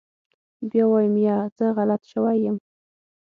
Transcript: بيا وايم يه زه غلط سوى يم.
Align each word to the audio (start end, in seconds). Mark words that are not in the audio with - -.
بيا 0.71 0.85
وايم 0.85 1.15
يه 1.25 1.37
زه 1.57 1.67
غلط 1.77 2.01
سوى 2.11 2.37
يم. 2.43 2.59